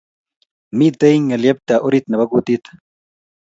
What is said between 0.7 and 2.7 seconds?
Mitei ngelyepta orit nebo kutit